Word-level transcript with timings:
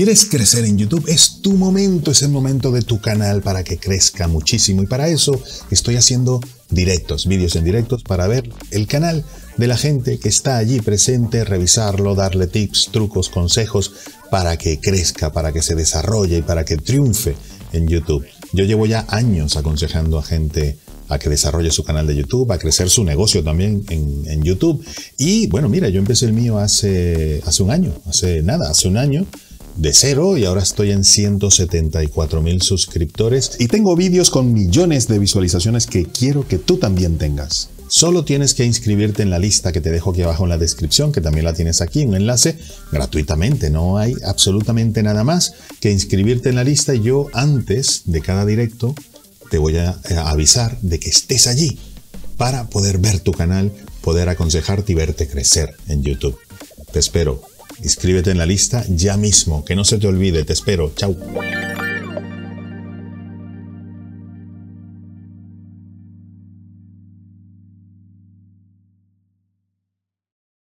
¿Quieres 0.00 0.24
crecer 0.24 0.64
en 0.64 0.78
YouTube? 0.78 1.04
Es 1.08 1.42
tu 1.42 1.58
momento, 1.58 2.10
es 2.10 2.22
el 2.22 2.30
momento 2.30 2.72
de 2.72 2.80
tu 2.80 3.02
canal 3.02 3.42
para 3.42 3.62
que 3.62 3.76
crezca 3.76 4.28
muchísimo. 4.28 4.82
Y 4.82 4.86
para 4.86 5.08
eso 5.08 5.38
estoy 5.70 5.96
haciendo 5.96 6.40
directos, 6.70 7.26
vídeos 7.26 7.54
en 7.54 7.64
directos 7.64 8.02
para 8.02 8.26
ver 8.26 8.48
el 8.70 8.86
canal 8.86 9.26
de 9.58 9.66
la 9.66 9.76
gente 9.76 10.18
que 10.18 10.30
está 10.30 10.56
allí 10.56 10.80
presente, 10.80 11.44
revisarlo, 11.44 12.14
darle 12.14 12.46
tips, 12.46 12.88
trucos, 12.90 13.28
consejos 13.28 13.92
para 14.30 14.56
que 14.56 14.80
crezca, 14.80 15.32
para 15.32 15.52
que 15.52 15.60
se 15.60 15.74
desarrolle 15.74 16.38
y 16.38 16.42
para 16.42 16.64
que 16.64 16.78
triunfe 16.78 17.36
en 17.74 17.86
YouTube. 17.86 18.24
Yo 18.54 18.64
llevo 18.64 18.86
ya 18.86 19.04
años 19.10 19.58
aconsejando 19.58 20.18
a 20.18 20.22
gente 20.22 20.78
a 21.10 21.18
que 21.18 21.28
desarrolle 21.28 21.70
su 21.70 21.84
canal 21.84 22.06
de 22.06 22.16
YouTube, 22.16 22.50
a 22.52 22.58
crecer 22.58 22.88
su 22.88 23.04
negocio 23.04 23.44
también 23.44 23.84
en, 23.90 24.42
YouTube. 24.42 24.82
Y 25.18 25.46
bueno, 25.48 25.68
mira, 25.68 25.90
yo 25.90 25.98
empecé 25.98 26.24
el 26.24 26.32
mío 26.32 26.56
hace, 26.56 27.42
hace 27.44 27.62
un 27.62 27.70
año, 27.70 27.92
hace 28.06 28.42
nada, 28.42 28.70
hace 28.70 28.88
un 28.88 28.96
año 28.96 29.26
de 29.80 29.94
cero 29.94 30.36
y 30.36 30.44
ahora 30.44 30.62
estoy 30.62 30.90
en 30.90 31.04
174 31.04 32.42
mil 32.42 32.60
suscriptores 32.60 33.52
y 33.58 33.66
tengo 33.66 33.96
vídeos 33.96 34.28
con 34.28 34.52
millones 34.52 35.08
de 35.08 35.18
visualizaciones 35.18 35.86
que 35.86 36.04
quiero 36.04 36.46
que 36.46 36.58
tú 36.58 36.76
también 36.76 37.16
tengas. 37.16 37.70
Solo 37.88 38.22
tienes 38.22 38.52
que 38.52 38.66
inscribirte 38.66 39.22
en 39.22 39.30
la 39.30 39.38
lista 39.38 39.72
que 39.72 39.80
te 39.80 39.90
dejo 39.90 40.10
aquí 40.10 40.20
abajo 40.20 40.44
en 40.44 40.50
la 40.50 40.58
descripción, 40.58 41.12
que 41.12 41.22
también 41.22 41.46
la 41.46 41.54
tienes 41.54 41.80
aquí, 41.80 42.04
un 42.04 42.14
enlace 42.14 42.58
gratuitamente. 42.92 43.70
No 43.70 43.96
hay 43.96 44.14
absolutamente 44.22 45.02
nada 45.02 45.24
más 45.24 45.54
que 45.80 45.90
inscribirte 45.90 46.50
en 46.50 46.56
la 46.56 46.64
lista 46.64 46.94
y 46.94 47.00
yo 47.00 47.28
antes 47.32 48.02
de 48.04 48.20
cada 48.20 48.44
directo 48.44 48.94
te 49.50 49.56
voy 49.56 49.78
a 49.78 49.98
avisar 50.26 50.78
de 50.82 51.00
que 51.00 51.08
estés 51.08 51.46
allí 51.46 51.78
para 52.36 52.68
poder 52.68 52.98
ver 52.98 53.20
tu 53.20 53.32
canal, 53.32 53.72
poder 54.02 54.28
aconsejarte 54.28 54.92
y 54.92 54.94
verte 54.94 55.26
crecer 55.26 55.74
en 55.88 56.02
YouTube. 56.02 56.38
Te 56.92 56.98
espero. 56.98 57.42
Inscríbete 57.82 58.30
en 58.30 58.38
la 58.38 58.46
lista 58.46 58.84
ya 58.88 59.16
mismo, 59.16 59.64
que 59.64 59.74
no 59.74 59.84
se 59.84 59.98
te 59.98 60.06
olvide, 60.06 60.44
te 60.44 60.52
espero. 60.52 60.92
Chao. 60.94 61.16